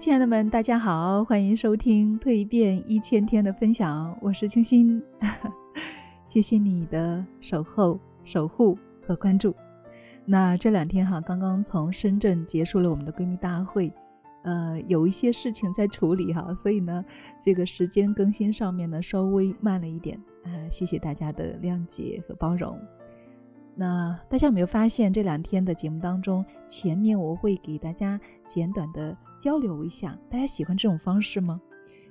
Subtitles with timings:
[0.00, 5.00] 亲爱的们，大家好，欢迎收听《蜕变一千天》的分享，我是清新，
[6.24, 9.54] 谢谢你的守候、守护和关注。
[10.24, 13.92] 那这两天哈，刚刚从深圳结束了我们的闺蜜大会，
[14.42, 17.04] 呃，有一些事情在处理哈，所以呢，
[17.38, 22.74] 这个时间更新上面呢稍微慢了一点啊，谢谢大家的谅解和包容。
[23.76, 29.14] 那大家有没有发现这两天的节目当中，前面我会给大家简短的。
[29.40, 31.58] 交流一下，大家喜欢这种方式吗？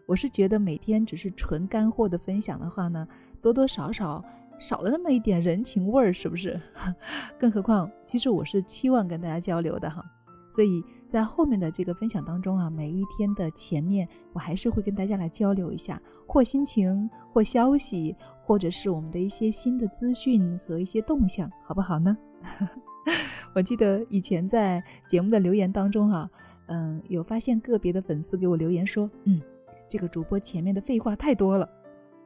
[0.07, 3.07] 我是觉得每天只是纯干货的分享的话呢，
[3.39, 4.23] 多多少少
[4.59, 6.59] 少了那么一点人情味儿，是不是？
[7.38, 10.03] 更何况，其实我是期望跟大家交流的哈，
[10.49, 22.17] 所以在后面的这个分享当中啊，每一天的前面，我还是会跟大家来交流一下，或心情，或消息，或者是我们的一些新的资讯和一些动向，好不好呢？
[23.53, 26.27] 我记得以前在节目的留言当中哈。
[26.69, 29.41] 嗯，有发现个别的粉丝给我留言说，嗯，
[29.89, 31.67] 这个主播前面的废话太多了，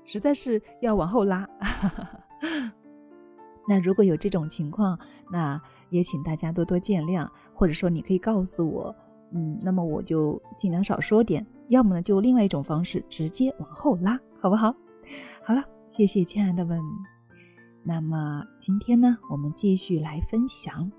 [0.06, 1.48] 实在是要往后拉。
[3.68, 5.00] 那如果有这种情况，
[5.32, 5.60] 那
[5.90, 8.94] 也请大家多多见谅，或者说你可以告诉我，
[9.32, 14.76] 嗯，那么我就尽量少说点，要么呢就另外一种方式直接往后拉，好不好？
[15.42, 16.80] 好了，谢谢亲爱的们。
[17.86, 20.92] 那么今天呢，我们继续来分享。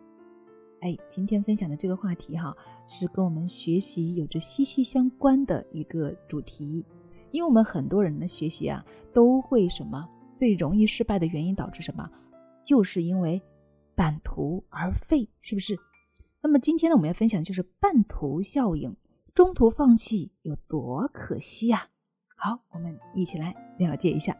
[0.84, 2.54] 哎，今天分享的这个话题哈，
[2.86, 6.84] 是跟我们学习有着息息相关的一个主题。
[7.30, 12.06] 因为我们很多人的学习啊，都会什么最容易失败的原因导致什么，
[12.66, 13.40] 就是因为
[13.94, 15.74] 半途而废，是不是？
[16.42, 18.94] 那么今天呢，我们要分享的就是半途效应，
[19.34, 21.88] 中途放弃有多可惜呀？
[22.36, 24.36] 好，我们一起来了解一下。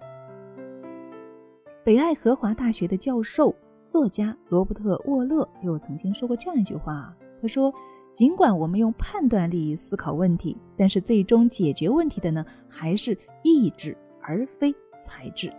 [1.82, 3.56] 北爱荷华大学的教授。
[3.86, 7.72] 作家罗伯特·沃勒就曾经说过这样一句话：“他说，
[8.14, 15.52] 尽管我们用判断力思考问题，但是最终解决问题的呢，还是意志而非才智。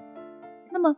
[0.71, 0.95] 那么，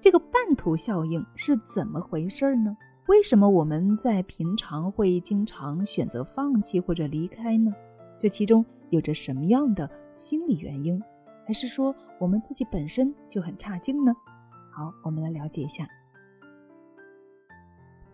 [0.00, 2.76] 这个半途效应是怎么回事呢？
[3.08, 7.72] 为什么我们在平常会经常选择放弃或者离开呢？
[8.20, 11.02] 这其中有着什么样的心理原因？
[11.44, 14.14] 还是说我们自己本身就很差劲呢？
[14.70, 15.84] 好，我们来了解一下。”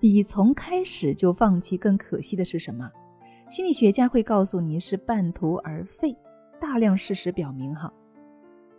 [0.05, 2.91] 比从开始就放弃更可惜的是什么？
[3.49, 6.15] 心理学家会告诉你是半途而废。
[6.61, 7.91] 大量事实表明，哈，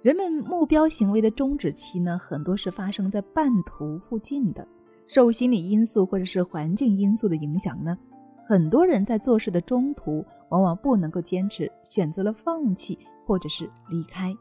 [0.03, 4.67] 人们目标行为的终止期呢，很多是发生在半途附近的。
[5.07, 7.97] 受心理因素或者是环境因素的影响呢，
[8.47, 14.31] 很多人在做事的中途往往不能够坚持，选择了放弃或者是离开。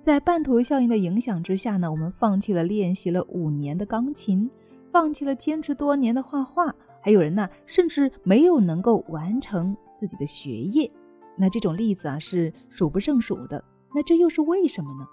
[0.00, 4.48] 在半途效应的影响之下呢，我们放弃了练习了五年的钢琴。
[4.90, 10.90] 放弃了坚持多年的画画，还有人呢，甚至没有能够完成自己的学业。
[11.36, 13.62] 那这种例子啊是数不胜数的。
[13.94, 15.06] 那这又是为什么呢？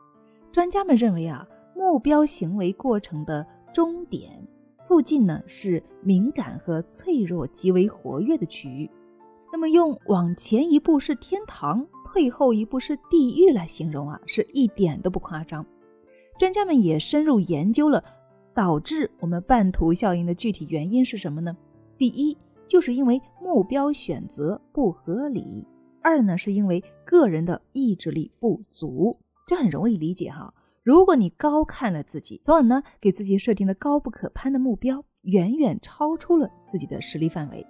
[0.51, 4.31] 专家们认为啊，目标行为过程的终点
[4.87, 8.89] 附近呢是敏感和脆弱极为活跃的区域。
[9.51, 15.65] 那么用往前一步是天堂，退后一步是地狱来形容啊，是一点都不夸张。
[16.37, 18.03] 专家们也深入研究了。
[18.55, 21.55] 导致我们半途效应的具体原因是什么呢？
[21.97, 22.35] 第一，
[22.67, 25.67] 就是因为目标选择不合理；
[26.01, 29.19] 二呢，是因为个人的意志力不足。
[29.45, 30.53] 这很容易理解哈。
[30.83, 37.65] 如果你高看了自己，从而呢给自己设定的高不可攀的目标，远远超出了自己的实力范围，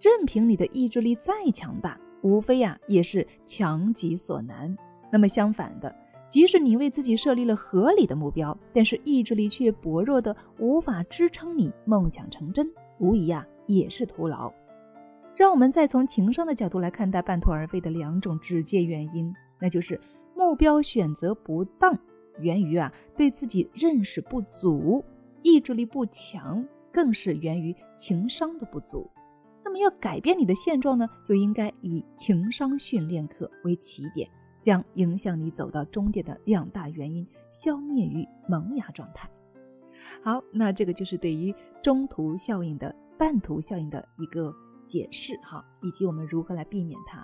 [0.00, 4.74] 任凭你的意志力再强大，无非呀也是强己所难。
[5.12, 5.94] 那么相反的。
[6.28, 12.68] 即使你为自己设立了合理的目标，但是意志力却薄弱的无法支撑你梦想成真，
[12.98, 14.52] 无疑啊也是徒劳。
[15.36, 20.00] 让我们再从情商的角度来看待半途而废的两种直接原因，那就是
[20.34, 21.96] 目标选择不当，
[22.38, 25.04] 源于啊对自己认识不足，
[25.42, 29.08] 意志力不强，更是源于情商的不足。
[29.64, 34.28] 那么要改变你的现状呢，就应该以情商训练课为起点。
[34.64, 39.28] 将影响你走到终点的两大原因消灭于萌芽状态。
[40.22, 44.50] 好，那这个就是对于中途效应的半途效应的一个
[44.86, 47.22] 解释哈，以及我们如何来避免它。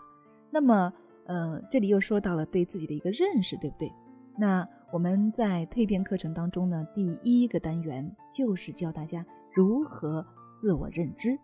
[0.51, 0.93] 那么，
[1.25, 3.91] 呃，这里又说到了对自己的一个认识，对不对？
[4.37, 10.23] 那我们在蜕变课程当中呢，第一个单元就是教大家如何
[10.55, 11.39] 自我认知。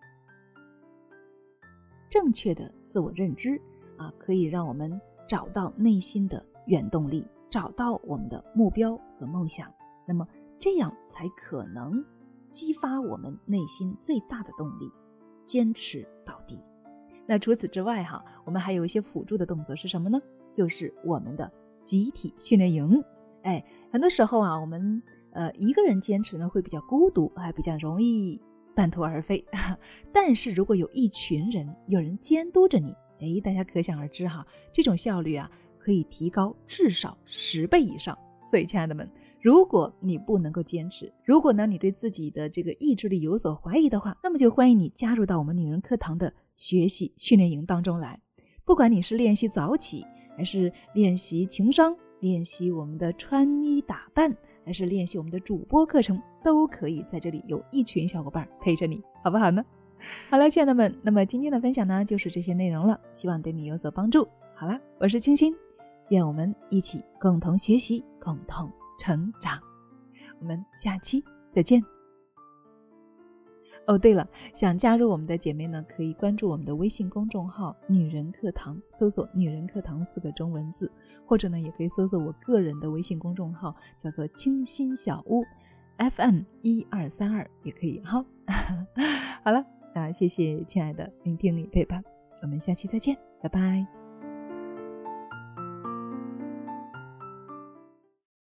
[2.10, 3.58] 正确的自我认知
[3.96, 5.00] 啊，可以让我们。
[5.26, 9.72] 找到内心的原动力，找到我们的目标和梦想，
[10.06, 10.26] 那么
[10.58, 12.04] 这样才可能
[12.50, 14.90] 激发我们内心最大的动力，
[15.44, 16.62] 坚持到底。
[17.26, 20.18] 那除此之外哈，我们还有一些辅助的动作是什么呢？
[20.54, 21.50] 就是我们的
[21.84, 23.02] 集体训练营。
[23.42, 25.02] 哎，很多时候啊，我们
[25.32, 28.40] 呃一个人坚持呢会比较孤独，还比较容易
[28.74, 29.44] 半途而废。
[30.14, 38.16] 但是如果有一群人，有人监督着你，哎，大家可想而知哈，这种效率啊可以提高至少十倍以上。
[38.48, 39.10] 所以，亲爱的们，
[39.40, 48.20] 如果你不能够坚持，如果呢你对自己的这个意志力有所怀疑的话，那么就欢迎你加入到我们女人课堂的学习训练营当中来。
[48.64, 50.04] 不管你是练习早起，
[50.36, 51.96] 还是练习情商。
[52.20, 54.34] 练习我们的穿衣打扮，
[54.64, 59.62] 还是练习我们的主播课程，都可以在这里有一群小伙伴陪着你，好不好呢？
[60.30, 64.26] 好了，亲爱的们，那么今天的分享呢，就是这些内容了，希望对你有所帮助。
[64.54, 65.54] 好了，我是清新，
[66.10, 69.60] 愿我们一起共同学习，共同成长。
[70.40, 71.82] 我们下期再见。
[73.86, 80.90] 哦，对了，想加入我们的姐妹呢，可以关注我们的微信公众号“女人课堂”，搜索“女人课堂”四个中文字，
[81.24, 85.44] 或者呢，也可以搜索我个人的微信公众号，叫做“清新小屋
[85.98, 88.24] FM 一二三二”，也可以哈。
[89.44, 89.64] 好了，
[89.96, 92.04] 那谢谢亲爱的聆听你陪伴，
[92.42, 94.05] 我们下期再见，拜拜。